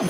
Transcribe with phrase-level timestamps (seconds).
[0.00, 0.08] TBS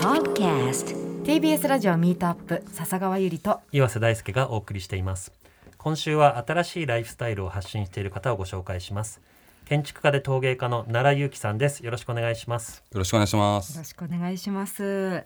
[0.00, 3.60] Podcast TBS ラジオミートアップ笹川ゆりと。
[3.70, 5.32] 岩瀬大輔がお送りしています。
[5.78, 9.20] 今週は新しいライフスタイルを発信している方をご紹介します。
[9.64, 11.84] 建築家で陶芸家の奈良祐樹さんです。
[11.84, 12.82] よろしくお願いします。
[12.90, 15.22] よろしくお願いしまよすろしくお願いします。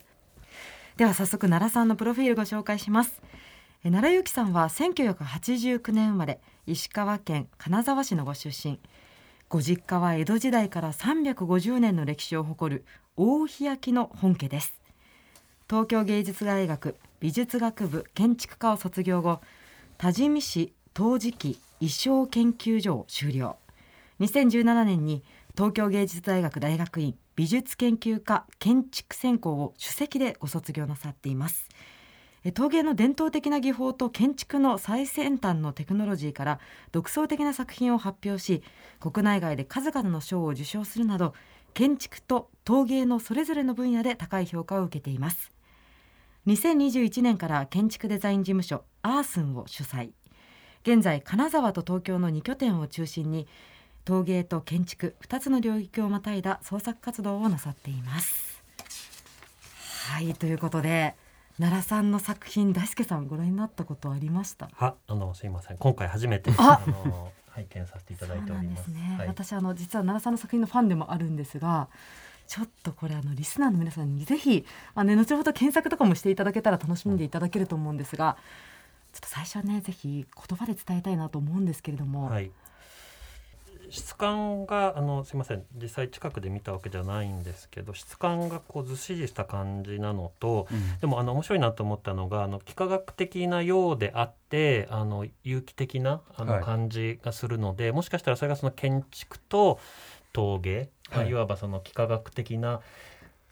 [0.97, 3.19] では早速奈良さんのプロフィールご紹介します。
[3.83, 8.79] え奈良ゆきさんは1989年生まれ石川県金沢市のご出身
[9.47, 12.85] ご実家は江戸時代から350年の歴史を誇る
[13.15, 14.81] 大日焼の本家です。
[15.69, 19.41] 東京芸術大学美術学部建築科を卒業後
[19.99, 23.57] 多治見市陶磁器衣装研究所を修了。
[24.19, 25.23] 2017年に
[25.55, 31.69] 東京芸術大学大学院美術研究科建築専攻を首席でご卒業なさっています。
[32.51, 36.59] 陶芸の伝統的な技法と建築の最先端のテクノロジーから
[36.91, 38.61] 独創的な作品を発表し
[38.99, 41.33] 国内外で数々の賞を受賞するなど
[41.73, 45.51] 建築と陶芸のそれぞれの分野で高い評価を受けています。
[46.47, 50.11] 2021年から建築デザイン事務所アースンを主催。
[50.83, 53.47] 現在金沢と東京の2拠点を中心に
[54.05, 58.63] 陶芸と建築2つの領域をまたいだ創作活動をなさっています。
[60.11, 61.15] はいということで
[61.59, 64.69] 奈良さんの作品大輔さんご覧になったことありました？
[64.77, 65.77] ああのすいません。
[65.77, 68.85] 今回初めてああの拝見させていただいております。
[68.85, 71.87] そうなんですね、はい、私あの実は奈良さんの作品のファンでもあるんですが
[72.47, 78.37] ちょっとこれあのリスナーの皆さんにぜひあの、ね、後ほど検索とかもしていただけたら楽しんでいただけると思うんですが、
[79.13, 82.51] ちょっと最初はねぜひ言葉で伝えたいなと思うんですけれども、はい
[83.89, 85.63] 質感があのすいません。
[85.81, 90.67] 実際近くで見たわけじゃないんですけど質感がこうずっしりした感じなのと、
[91.01, 96.59] でもあの面白いなと思ったのがあの幾何学的なようであってあの有機的なあはい。
[96.59, 99.79] の感じがするので、もしかしたらそれがその建築と
[100.33, 102.81] 陶芸、まあはいいわばその幾何学的な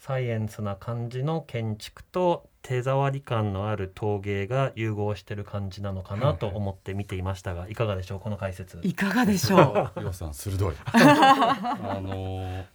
[0.05, 8.19] サイエンスな感じの建築と手触り感のある陶芸が融合してる感じなのかなと思って見ていましたが、いかがでしょう？
[8.19, 8.81] この解説。
[8.83, 9.99] いかがでしょう？
[10.03, 10.75] 岩さん鋭い。
[10.87, 12.65] あの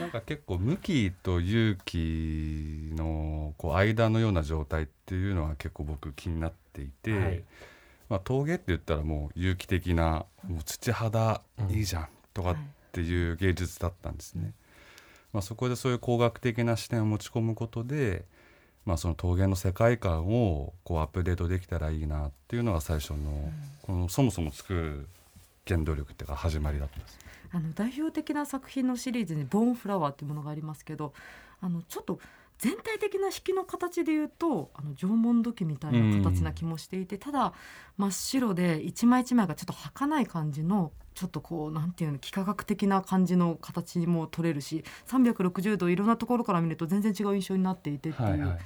[0.00, 7.44] なんか結構無機と有機のこう間のような状態っていうのは結構僕気になっていて、はい。
[8.08, 11.70] まあ、陶芸って言ったらもう有機的なもう土肌うん。
[11.70, 12.56] いいじゃんとかっ
[12.90, 14.50] ていう芸術だったんですね。
[15.36, 18.24] まあ、そこでそういう工学的な視点を持ち込むことで、
[18.86, 23.52] まあ、その陶芸の世界観をこうアップデートできたらいいなっていうのが最初の
[23.82, 25.06] このそもそも作る
[25.68, 27.18] 原動力っていうか始まりだったんです。
[27.52, 31.12] あの代表的な作品のシリーズに「ボーンフラワー」っていうものがありますけど
[31.60, 32.18] あのちょっと
[32.56, 37.52] 全体的な引きの形でいうとあの縄文土器みたいな形な気もしていて、ただ
[37.98, 48.58] 真っ白で一枚一枚がちょっと儚い感じのちょっとこうなんていうの幾何学的な感じの形にも取れるし360度いろんなところから見ると全然違う印象になっていてっていう、はいはい。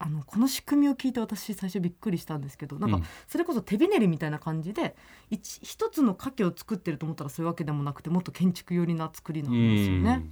[0.00, 3.04] あのこの仕組みを聞いて私最初びっくりしたんですけどなんかうん。
[3.26, 4.96] それこそ手びねりみたいな感じで
[5.30, 10.30] 一一つの家家を作ってると思ったらそういうわけでもなくてもっと建築寄りな作りなんですよね。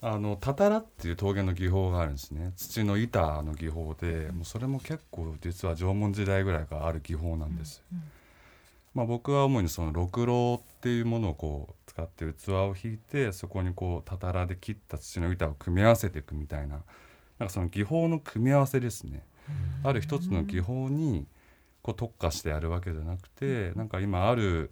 [0.00, 2.52] あのたたらっていう陶芸の技法があるんですね。
[2.56, 8.02] 土の板の技法でもうそれも結構実は縄文時代ぐらいからある技法なんです、うん
[8.94, 16.82] まあ、僕は主にそのろろっていうものをこう使って器を引いてそこにこうたたらで切った土の板を組み合わせていくみたいな
[17.38, 19.24] なんかその技法の組み合わせですね、
[19.82, 21.26] ある一つの技法に
[21.82, 24.70] こう特化してやるわけじゃなくてなんか今ある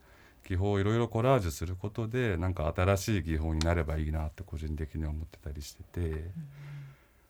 [0.48, 6.30] 技法をいろいろコラージュすることでなんか新しい技法になればいいなって個人的には思ってたりしてて、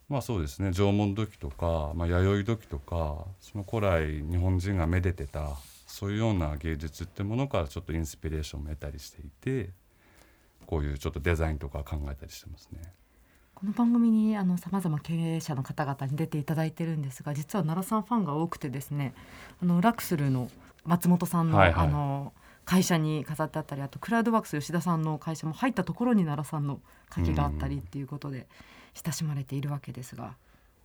[0.08, 0.72] まあそうですね。
[0.72, 5.50] 縄文土器とか、まあ、弥生土器とかその古来日本人がめでてた
[5.90, 9.70] そういうような芸術ってものからちょっとインスピレーションを得たりしていて
[10.64, 12.80] こういうちょっとデザインとか考えたりしてますね。
[13.54, 19.12] この番組にあの様々経営者の方々に出ていただいてるんですが実は奈良さんファンが多くてですね
[19.60, 20.48] あのラクスルの
[20.84, 22.32] 松本さんの,、はいはいあの
[22.64, 28.46] 会社に飾ってあったりあとクラウドワークス吉田さんの会社も入ったところに奈良さんの鍵があったりっていうことで
[28.94, 30.36] 親しまれているわけですが。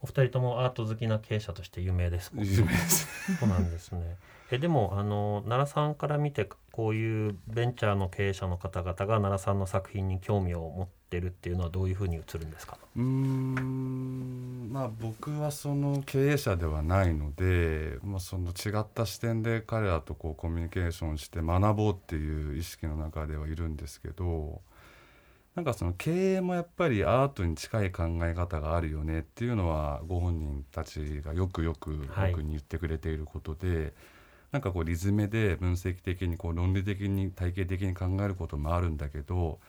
[0.02, 3.08] お二人ともアート好きな経営者として有名です有名です
[3.40, 4.18] そうなんですね。
[4.52, 12.78] えでもあの奈良さんから見てこういうベンチャーの経営者の方々が奈良さんの作品に興味を持ってるっていうのはどういうふうに映るんですか？
[12.96, 24.62] うーんまあ僕はその経営者ではないので、まあ、その違った視点で彼らとこうコミュニケーションして学ぼうっていう意識の中ではいるんですけど
[25.56, 32.32] なんかその経営もやっぱりアートに近い考え方があるよねっていうのはご本人たちがよくよくはい。
[32.32, 33.94] 僕に言ってくれていることで、
[34.52, 39.60] なんかこうリズムで分析的にこう論理的に体系的に考えることもあるんだけど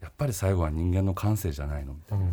[0.00, 2.26] やっぱり最後は人間の感性じゃないのみたいな、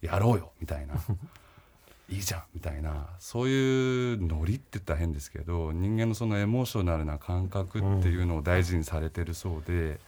[0.00, 0.94] やろうよみたいな。
[2.08, 3.08] いいじゃんみたいな。
[3.20, 10.00] そういうノリって言ったら変ですけど人間のそのエモーショナルな感覚っていうのを大事にされてるそうで、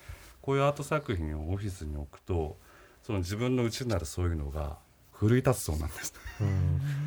[0.42, 2.58] こういうアート作品をオフィスに置くと
[3.02, 4.76] その自分の内なるそういうのが
[5.12, 6.12] 奮い立つそうなんです。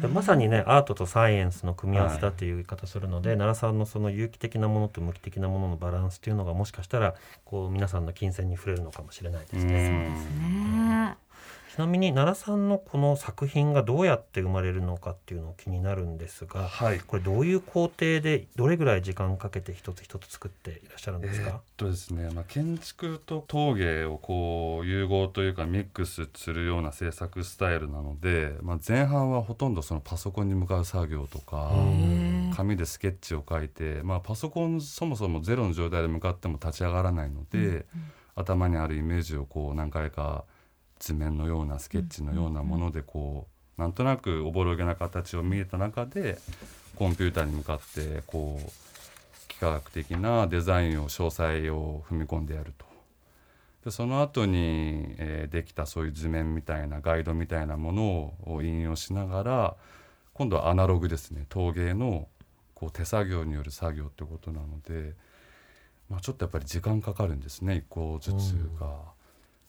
[0.04, 9.62] うん、まさにねアートとサイエンスの組み合わせだっていう言い方するので、はい、奈良さんのその有機的なものと無機的なもののバランスっていうのがもしかしたらこう皆さんの金銭に触れるのかもしれないですね。
[9.62, 10.85] そうですね
[11.76, 31.74] ちなみに奈良さんのこの作品がどうやって生まれるのかっていうの気になるんですが、はい、これどういう工程でどれぐらい時間かけて一つ一つ作っていらっしゃるんですか、えー、っとですね、まあ、建築と陶芸をこう融合というかミックスするような制作スタイルなので、まあ、前半はほとんどそのパソコンに向かう作業とか
[32.56, 37.84] 紙でスケッチを書いて、まあ、パソコンそもそもゼロの状態で向かっても立ち上がらないので、うんうん、
[38.36, 40.46] 頭にあるイメージをこう何回か
[41.00, 43.48] 図面のようなスケッチのようなものでこ
[43.78, 46.38] うなんとなくおぼろげな形を見えた中で
[46.96, 48.70] コンピューターに向かってこう
[49.52, 52.86] 幾何学的なデザインを詳細を踏み込んでやると。
[53.84, 59.76] でその後に、えー、できたそういう図面みたいなガイドみたいなものを引用しながら
[60.34, 62.28] 今度はアナログですね陶芸の
[62.74, 65.14] こう手作業による作業ってことなので、
[66.10, 69.14] まあ、ちょっとやっぱり時間かかるんですね一個ずつが。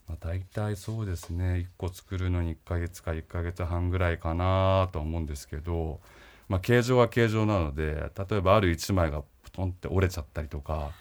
[0.09, 6.01] まあ、大体そうですね1個作るのに1ヶ月か1ヶ月半ぐらいかなと思うんですけど、
[6.49, 10.93] まあ、形状は形状なので例えばある1枚がポトンって折れちゃったりとか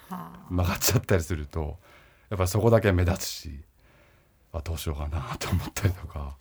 [0.50, 1.78] 曲がっちゃったりすると
[2.30, 3.60] やっぱりそこだけ目立つし
[4.52, 6.36] あどうしようかなと思ったりとか。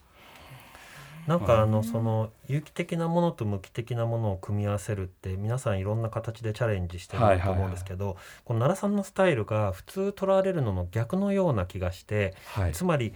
[1.28, 13.14] なんかあのその有機的なものと無機的なものを組み合わせるって皆さんいろんな形でチャレンジしてると思うんですけど、この奈良さんのスタイルが普通捉られるのの逆のような気がして、はい、つまり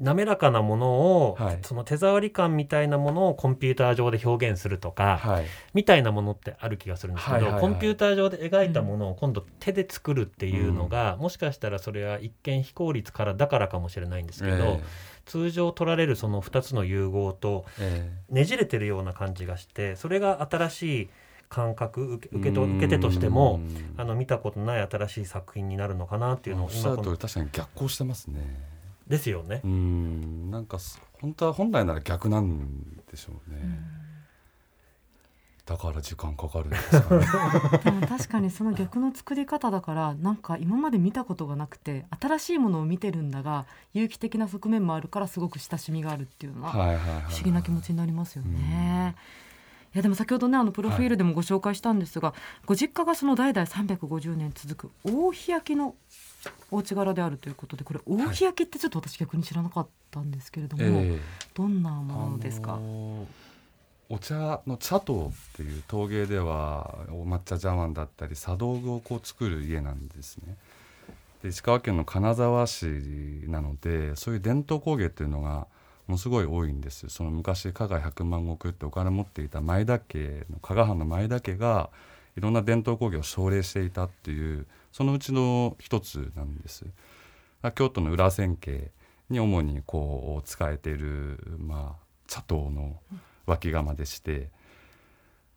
[0.00, 0.90] 滑らかなもの
[1.26, 14.56] を、はい、その手触り感みたいなものをコンピューター上で表現するとか、はい、みたいなものってある気がするんですけど、はいはいはい、コンピューター上で描いたものを今度手で作るっていうのが、うん、もしかしたらそれは一見非効率からだからかもしれないんですけど。
[14.56, 14.80] えー
[15.24, 17.64] 通常取られるその2つの融合と
[18.28, 21.08] ねじれてるような感じがしてそれが新しい
[21.48, 23.60] 感覚受け受けと受け手としても
[23.98, 28.71] あの見たことない新しい作品になるのかなっていうのを今確かに逆行してますね。
[29.08, 29.60] ですよね。
[29.64, 30.78] うんなんか
[31.20, 34.02] 本当は本来なら逆なんでしょうね。
[35.64, 37.26] だから時間かかるんですか、ね、
[37.84, 46.72] でも確かにその逆の作り方だからなんか今まで見たことがなくて新しいものを見てるんだが有機的な側面もあるからすごく親しみがあるっていうのは
[47.28, 49.14] 不思議な気持ちになりますよね。
[49.94, 55.94] いやでも先ほどねあのプロフィールでもご紹介したんですが、はい、ご実家がその代々350年続く大日焼きの
[56.70, 60.96] お家柄であるということでこれ大日焼きってちょっと私逆に知らなかったんですけれども、はいえ。
[61.10, 61.20] ー、
[61.54, 63.26] どんなものですか、あのー
[64.12, 70.56] お茶の茶道っていう陶芸ではお抹茶茶碗だったり茶道具をこう作る家なんですね。
[71.42, 72.84] で石川県の金沢市
[73.46, 75.66] なのでそういう伝統工芸っていうのが
[76.06, 81.88] ものすごい多いんですその昔加賀百万石ってお金持っていた前田家の加賀藩の前田家が
[82.36, 86.86] いろんな伝統工芸を奨励していたっていうそのうちの一つなんです。
[87.74, 88.90] 京都の裏千家
[89.30, 94.50] に主にこう使えている、まあ、茶道の、うん脇釜でして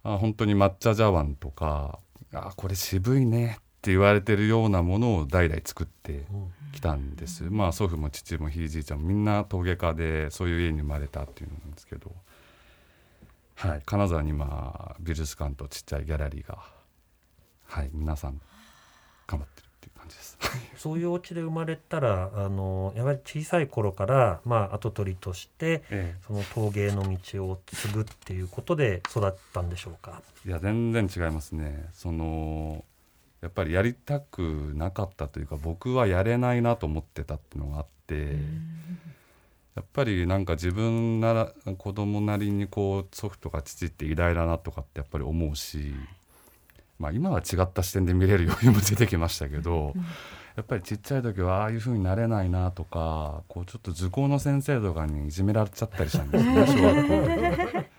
[0.04, 2.00] あ本当に抹茶茶碗とか
[2.34, 6.26] あこれ渋いねって言われてるようなものを代々作って
[6.74, 12.12] きたんです、うん、まあ祖父も父もひいじいちゃんもみんな陶芸家でそういう家に生まれたっていうのなんですけど、
[13.56, 16.58] はい、金沢に今美術館とちっちゃいギャラリーが、
[17.66, 18.40] はい、皆さん
[19.28, 20.38] 頑張ってるっていう感じです。
[20.78, 30.22] そういうお家で生まれたらあのやはり小さい頃から、まあ、跡取りとして、ええ、その陶芸の道を継ぐっていうことで育ったんでしょうか？
[30.46, 31.90] いや全然違いますね。
[31.94, 32.84] その
[33.42, 38.38] やっぱりやりたくなかったというか僕はやれないなと思ってたっていうのがあって
[39.76, 45.94] やっぱりなんか自分なら子供なりにこう祖父とか父って偉大だなとかってやっぱり思うし、
[46.98, 49.94] まあ、今は違った視点で見れる余裕も出てきましたけど、
[50.56, 57.28] やっぱりちっちゃい時はああいうふうになれないなとかこうちょっと図工の先生とかにいじめられちゃったりしたんですね 小学校。
[57.28, 57.90] で。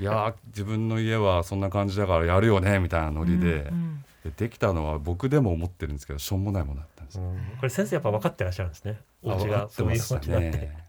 [0.00, 9.00] いや自分の家はそんな感じだからやるよねみたいなノリで、うんうん、できたのは僕でも思ってるんですけどしょうもないものだったんです、うん、これ先生やっぱ分かってらっしゃるんですね。
[9.22, 10.84] お家がそういうお家だって。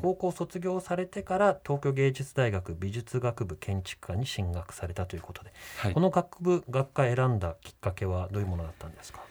[0.00, 9.24] 高校卒業されてから東京芸術大学美術学部建築科に進学されたということで、はい、この学部学科選んだきっかけはどういうものだったんですか？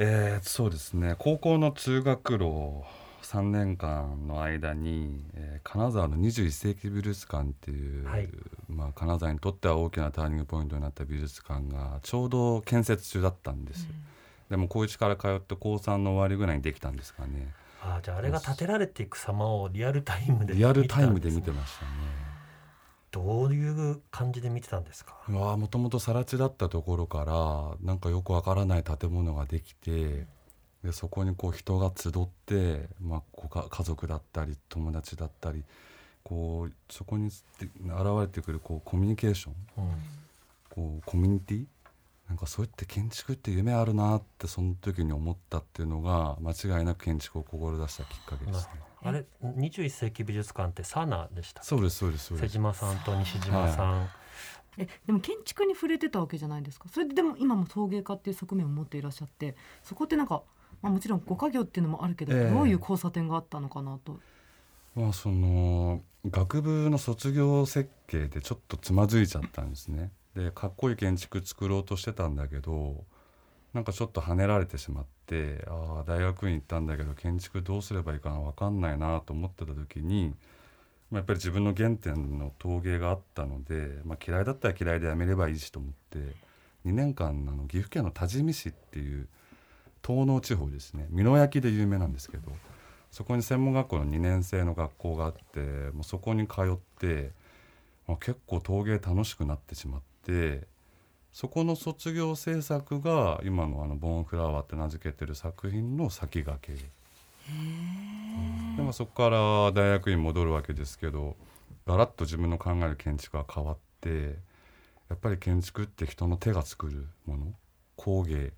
[0.00, 1.14] えー、そうですね。
[1.16, 2.82] 高校の通学路
[3.24, 8.28] 3年間の間に、えー、金沢の21世紀美術館っていう、はい。
[8.68, 13.88] まあ、金沢にとっては大きなターニングポイントになった美術館がちょうど建設中だったんです、
[14.50, 17.52] でも高1から通って高3の終わりぐらいにできたんですかね。
[17.82, 21.90] あじゃああれが建てられていく様をリアルタイムでリアルタイムで見見てましたね。
[23.10, 25.14] どういう感じで見てたんですか？
[25.28, 30.26] うわもともと更地だったところからなんかよくわからない建物ができて
[30.84, 32.12] でそこにこう人が集っ
[32.44, 35.64] て、まあ、ごか家族だったり友達だったり
[36.22, 37.42] こうそこに現
[38.20, 39.54] れてくるこうコミュニケーション。
[39.78, 39.92] うん。
[40.68, 41.64] こうコミュニティ？
[42.28, 48.80] なんかそうやって建築って夢あるなってその時に思ったっていうのが間違いなく建築を志したきっかけですね。
[49.02, 52.52] あれ21世紀美術館ってサナでしたそうですそうですそう瀬です。
[52.52, 54.08] 島さんと西島さん、
[54.78, 56.88] えでも建築に触れてたわけじゃないですか。
[56.88, 60.42] それででも今も陶芸家っていう側面を持っていらっしゃってそこってなんか、
[60.84, 64.20] まあ、もちろんご家業っていうのもあるけど、ええどういう交差点があったのかなと。
[64.94, 70.12] まあその学部の卒業設計でちょっとつまずいちゃったんですね。
[70.34, 73.02] でかっこいい建築作ろうとしてたんだけど
[73.72, 80.34] なんかちょっと跳ねられてしまってああ大学院行ったんだけど建築どうすればいいかな分かんないなと思ってた時に、
[81.10, 86.18] まあ、やっぱり自分の原点の陶芸があったので、まあ、嫌いだったら嫌いでやめればいいしと思って
[86.84, 89.28] 2年間あの岐阜県の多治見市っていう
[90.06, 91.06] 東農地方ですね。
[91.10, 92.52] 美濃焼で有名なんですけど
[93.10, 95.60] そこに専門学校の2年生の学校があって
[95.92, 97.30] もうそこに通って、
[98.08, 100.66] まあ、結構陶芸楽しくなってしまって
[101.32, 106.84] そこの卒業制作が今のあの「ボーンフラワー」って名付けてる作品の先駆け。
[108.76, 111.36] でもそこから大学院戻るわけですけど
[111.86, 114.36] ガラッと自分の考える建築が変わって
[115.08, 117.54] やっぱり建築って人の手が作るもの
[117.96, 118.52] 工芸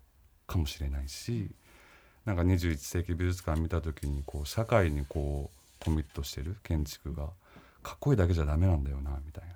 [0.47, 1.51] かもしれないし
[2.25, 7.29] なんか21世紀美術館見た時にこう社会にこうコミットしてる建築が
[7.83, 9.51] かっこいいだけじゃダメなんだよなみたいな。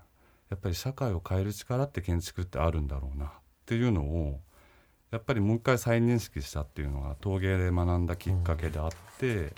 [0.51, 3.29] やっぱり社会を変える力って建築ってあるんだろうなっ
[3.67, 4.41] ていうのを
[5.11, 9.53] やっぱりもう一回再認識したっていうのが陶芸で学んだきっかけであって、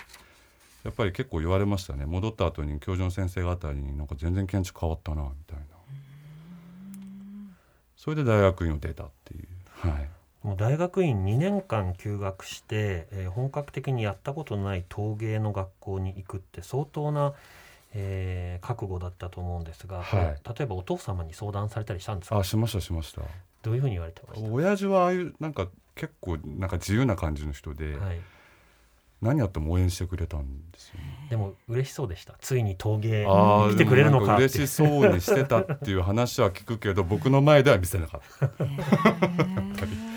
[0.82, 2.06] やっぱり結構言われましたね。
[2.06, 5.64] 戻った後に教授の先生方になんか全然建築変わったなみたいな。
[7.96, 9.48] それで大学院を出たっていう。
[9.66, 10.08] はい。
[10.42, 17.32] もう大学院2年間休学して、えー本格的にやったことのない陶芸の学校に行くって相当な、
[17.94, 20.24] えー覚悟だったと思うんですが、はい。
[20.58, 22.38] 例えばお父様に相談されたりしたんですか？
[22.38, 23.22] あしましたしました。
[23.62, 28.20] どういうふうに言われてまし親父はああいうなんか結構なんか自由な感じの人で、た、はい、
[29.20, 31.26] 何やっても応援してくれたんですよね。
[31.30, 32.34] でも嬉しそうでした。
[32.40, 34.44] ついに陶芸来てくれるのかって。
[34.46, 38.64] 嬉しそうにしてたっていう話は聞くけど僕の前では見せなかった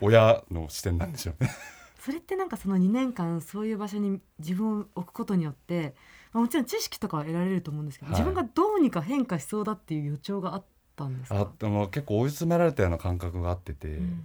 [0.00, 1.50] 親の視点なんでしょうね。
[2.00, 5.94] それってなんかその2年間そういう場所に自分を置くことによって、
[6.32, 8.20] まあ、もちろん知識とかは得られると思うんですけど、はい。
[8.20, 10.64] 自分がどうにか変化しそうだっていう予兆があっ
[10.96, 11.40] たんですか？
[11.40, 14.22] あでも結構追い詰められたような感覚があってて、うん。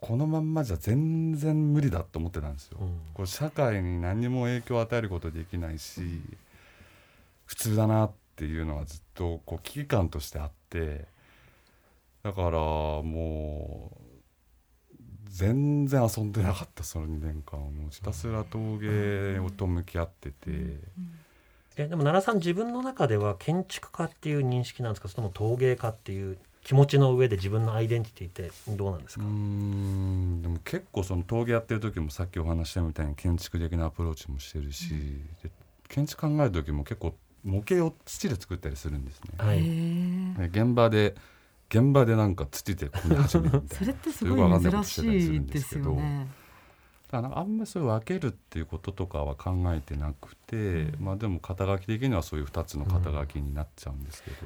[0.00, 3.00] このまんまじゃ全然無理だと思ってたんですよ、うん。
[3.14, 6.20] こう社会に何にも影響を与えることできないし
[7.44, 11.06] 普通だなっていうのはずっとこう危機感としてあって
[12.24, 14.11] だからもう
[15.32, 17.58] 全然遊んでなかったその2年間。
[17.58, 25.08] もうひたすら陶芸と向き合ってて、えでも奈良さん自分の中では建築家っていう認識なんですか？
[25.08, 30.42] それとも陶芸家っていう気持ちの上で自分のアイデンティティってどうなんですか、ん。
[30.42, 34.90] でも結構その陶芸やってる時もさっきお話ししたみたいに建築的なアプローチもしてるし、
[35.42, 35.50] で
[35.88, 39.30] 建築考える時も結構模型を土で作ったりするんですね。
[39.38, 41.14] はい、現場で
[41.72, 43.80] 現場でなんか土で組み始めるみたいな。
[43.80, 46.28] それってすごい珍しいですよね。
[47.10, 54.36] だからあんまりそういう分けるっていうこととかは考えてなくて、まあでも肩書き的にはそういう2つの肩書きになっちゃうんですけど、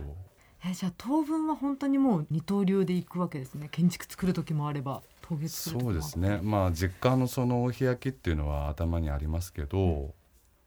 [0.64, 3.68] えじゃあ当分は本当にもう二刀流でいくわけですね。
[3.71, 6.40] 建築作る時もあれば陶芸作る時もそうですね。
[6.42, 10.14] まあ実家のそのお開きっていうのは頭にありますけど、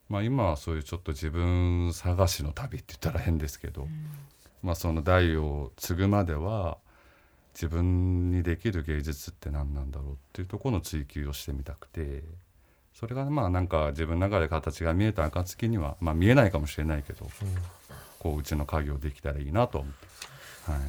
[0.08, 3.88] まあ今はそういうちょっと自分探しの旅って言ったら変ですけど、
[4.64, 6.78] まあその代を継ぐまでは
[7.54, 12.24] 自分にできる芸術って何なんだろうっていうところの追求をしてみたくて
[12.94, 17.28] それがまあなんか自分の中で形が見えた暁にはまあ見えないかもしれないけど
[18.20, 20.72] こううちの家業できたらいいなと思って。
[20.72, 20.80] はい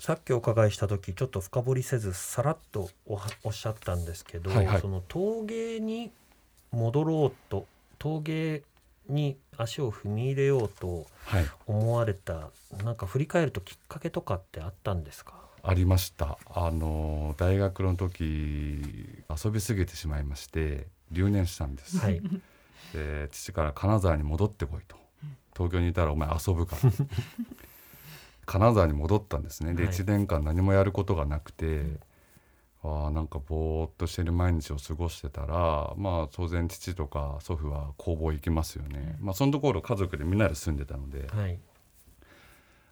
[0.00, 6.12] さっきお伺いした時ちょっと深掘りせずさらっとおはおっしゃったんですけど、はいはいその陶芸に
[6.70, 7.66] 戻ろうと
[7.98, 8.62] 陶芸
[9.08, 11.46] に足を踏み入れようとはい。
[11.66, 12.50] 思われた
[12.84, 15.34] なんか振り返るときっかけとかってあったんですか？
[15.62, 16.38] ありました。
[16.50, 18.80] あの大学の時
[19.44, 22.20] 遊びすぎてしまいまして留年したんです、はい。
[22.94, 24.96] で父から金沢に戻ってこいと。
[25.54, 26.90] 東京にいたらお前遊ぶから。
[28.46, 29.74] 金沢に戻ったんですね。
[29.74, 29.92] ではい。
[29.92, 31.82] 1年間何もやることがなくて、
[32.82, 41.58] あーなんかぼーっとしてる毎日を過ごしてたらまあ当然父とか祖父は工房行きますよね、まあそのところ家族でみんなで住んでたので、はい。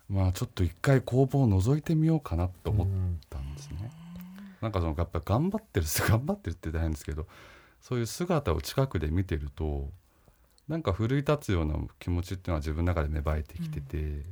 [0.08, 3.90] まあちょっと一回工房を覗いてみようかなと思っうんたんですね。
[4.60, 7.26] なんかそのやっぱ頑張ってる 頑張ってるって大変ですけど
[7.80, 9.90] そういう姿を近くで見てると
[10.68, 14.24] なんか奮い立つような気持ちっていうのは自分の中で芽生えてきてて、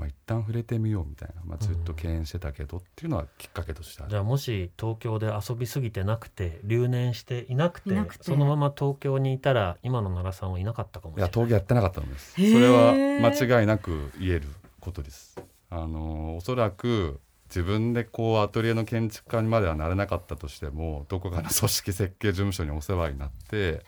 [0.00, 4.10] まあ一旦触れてみようみたいな、まあ、ずっと敬遠してたけどっていうのはきっかけとしてある。
[4.10, 8.24] じゃあもし東京で遊びすぎてなくて留年していなくていなくて。
[8.24, 11.28] そのまま東京にいたら今の奈良さんはいなかったかもしいれない。
[11.28, 12.32] や陶芸やってなかったんです。
[12.32, 14.48] それは間違いなく言える
[14.80, 15.38] ことです。
[15.68, 23.84] あのおそらく自分でこうアトリエの建築家にまではなれなかったとしてもどこかの組織設計事務所にお世話になって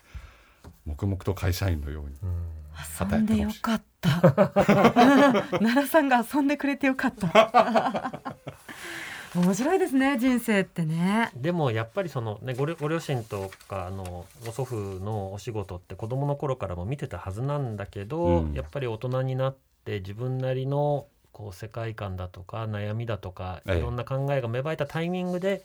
[0.85, 2.63] 黙々と会社員のようにうん。
[2.99, 4.09] 遊んでよかった。
[5.51, 8.21] 奈良さんが遊んでくれてよかった。
[9.35, 11.31] 面白いですね人生ってね。
[11.35, 18.53] でもやっぱりその、ね、ご両ご両親とかあのご祖父のお仕事って子供の頃からも見てたはずなんだけど、うん。
[18.53, 23.77] やっぱり大人になって自分なりのこう世界観だとか悩みだとかいえ。
[23.77, 25.63] えろんな考えが芽生えたタイミングで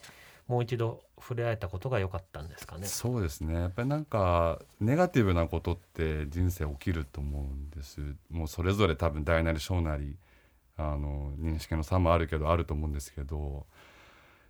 [0.49, 2.87] もう一度触れ合えたことが良かったんですかね。
[2.87, 3.53] そうですね。
[3.53, 8.01] やっぱりなんかネガティブなことって人生起きると思うんです。
[8.31, 10.17] もうそれぞれ多分大なり小なり
[10.75, 13.67] あの認識の差もあるけどあると思うんですけど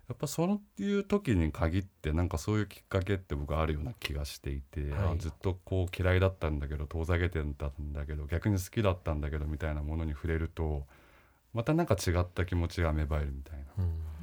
[0.08, 0.44] やっぱそ
[0.78, 5.12] ういう時に限ってなんかそういうきっかけって僕はあるような気がしていて、はい。
[5.12, 10.86] あずっとこう嫌いだったんだけど遠ざけてたんだけど逆に好きだったんだけどみたいなものに触れると
[11.52, 13.84] またなんか違った気持ちが芽生えるみたいな。
[13.84, 14.19] うん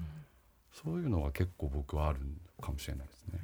[0.84, 2.20] そういうのは結構僕はある
[2.62, 3.40] かもしれないですね。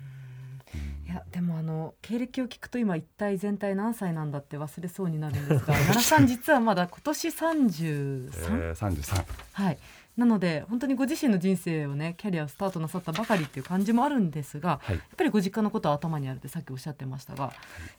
[1.06, 1.12] うん。
[1.12, 8.30] いやでもあの経歴を聞くと今一体全体何歳なんだって忘れそうになるんですが 奈良さん実はまだ今年33、
[8.70, 9.78] えー、33はい。
[10.18, 14.98] なので本当にご自身の人生をねキャリアをスタートなさったばかりっていう感じもあるんですがはい。
[14.98, 17.52] やっぱりご実家のことは頭にあるってさっきおっしゃってましたが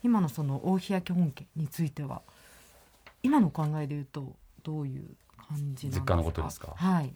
[0.04, 2.22] 今のその大日焼本家については
[3.22, 5.04] 今の考えで言うとどういう
[5.36, 6.00] 感じなんですか？
[6.00, 6.72] 実家のことですか？
[6.76, 7.12] はい。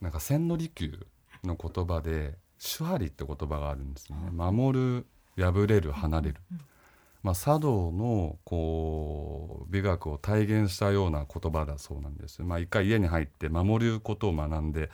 [0.00, 1.06] なんか千利休
[1.46, 4.30] の言葉で「手張り」って言葉があるんですよね。
[4.30, 5.06] 守る
[5.36, 6.36] 破れる離れる。
[7.22, 12.42] まあ、茶道のこう美学を体現したような言葉だそうなんです。
[12.42, 14.90] まあ、一回家に入って守ることを学んで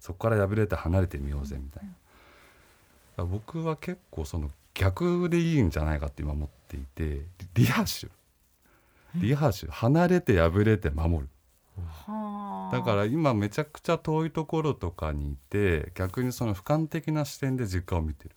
[0.00, 1.84] そこから破れて離れてみようぜみたい
[3.16, 3.24] な。
[3.24, 8.10] 僕は結構その逆でいいんじゃないかって今思っていてリリハーシュ
[9.14, 11.28] リハーシュ離れて破れて守る。
[12.66, 18.36] はあだから今めちゃくちゃ遠いところとかにいて逆にその俯瞰的な視点で実家を見てる。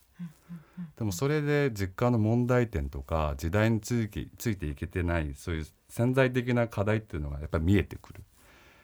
[0.98, 8.24] でもそれで実家の問題点とか時代についてついていけてないそういう潜在的な課題っていうのがやっぱり見えてくる。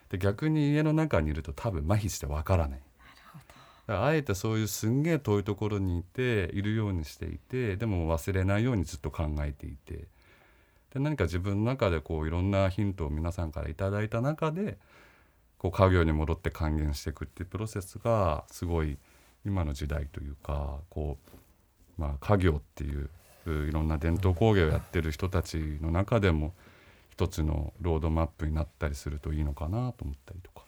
[0.09, 2.79] で逆に家の中にいると多分麻痺してわからない。
[3.87, 10.07] あえてそういうすんげえ遠いところにいているようにしていてでも忘れないようにずっと考えていて
[10.91, 14.79] で何か自分の中でこういろんなヒントを皆さんからいただいた中で
[15.65, 18.97] こう家業に戻って還元していくっていうプロセスがすごい
[19.45, 21.17] 今の時代というかこ
[21.97, 23.09] う、まあ、家業っていう
[23.47, 26.53] いろんな伝統工芸をやってる人たちの中でも
[27.11, 30.65] 一つのロードマップになったりするといいのかなと思ったりとか。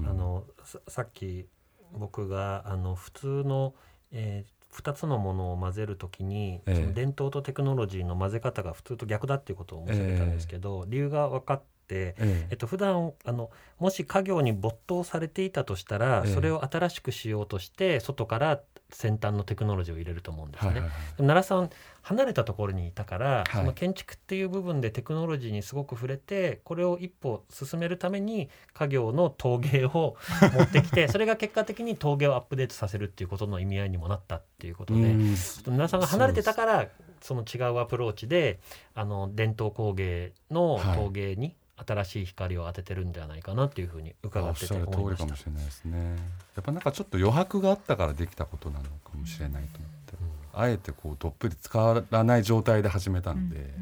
[0.00, 1.46] うんあのささっき
[1.92, 3.74] 僕があの普通の、
[4.12, 12.46] え2つのものを混ぜるときに、ええその伝統とテクノロジーの混ぜ方が普通と逆だっていうことを申し上げたんですけど、理由が分かって、ええ。
[12.50, 16.34] えっと普段あのもし家業に没頭されていたとしたら、ええ。
[16.34, 18.60] それを新しくしようとして外から
[18.92, 20.70] 先端のテクノロジーを入れると思うんですね。
[20.70, 21.16] はいはいはい。
[21.16, 21.70] 奈良さん
[22.02, 23.52] 離れたところにいたから、い。
[23.52, 30.16] その建築っていう部分でテクノロジーにすごく触れてこれを一歩進めるために家業の陶芸を
[30.54, 35.34] 持ってきて それが結果的に陶芸をアップデートさせるっていうことの意味合いにもなったっていうことで、うん。
[35.68, 36.88] 皆さんが離れてたから
[37.20, 38.60] その違うアプローチで
[38.94, 40.96] あの伝統工芸のはい。
[40.96, 45.46] 陶芸に新しい光を当ててるんじゃないかなっていうふうに伺おっててっしゃる通思いましたりかもし。
[45.46, 46.16] れないですね。
[46.56, 50.14] やっぱなんかちょっと余白があったからできたことなのかもしれないと思って、
[50.52, 53.72] あえてこうどっぷり使わない状態で始めたんで、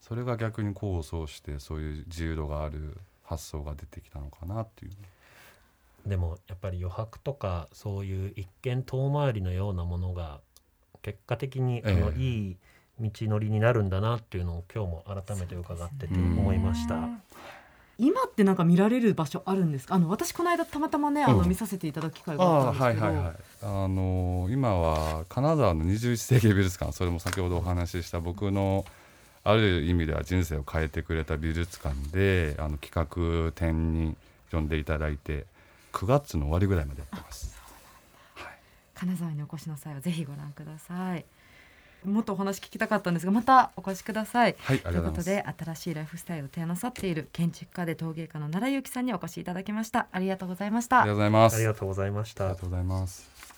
[0.00, 4.92] それが逆に功を奏してそういう自由度がある発想が出てきたのかなっていう。
[6.08, 10.40] でもやっぱり余白とかそういう一見遠回りのようなものが
[11.02, 12.20] 結果的にあの、ええ。
[12.20, 12.56] いい
[13.00, 17.08] 道のりになるんだなっていうのを今日も改めて伺ってて思いました。
[17.98, 19.94] 今ってなんか見られる場所あるんですか？
[19.94, 23.36] あの私この間たまたまねあのうん見させていただく機会がああったんですけど、あはいはいはい。
[23.62, 28.84] あのー今は金沢の21世紀美術館それも先ほどお話しした僕の
[29.44, 32.92] ある意味では人生を変えてくれた美術館であの企
[33.46, 34.16] 画展に
[34.52, 35.46] 呼んでいただいて
[35.92, 37.56] 9月の終わりぐらいまでやってます。
[38.94, 41.24] 金沢にお越しの際はぜひご覧ください
[42.06, 45.22] もっとお話聞きたかったんですがまたお越しくださいはい、ということ。
[45.22, 51.56] で新しいライフスタイルを提案なさっている建築家で陶芸家の奈良由紀さんにお越しいただきましたありがとうございましたありがとうございます。
[51.56, 53.55] ありがとうございましたありがとうございます。